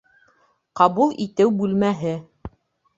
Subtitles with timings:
[0.81, 2.19] Ҡабул итеү бүлмәһе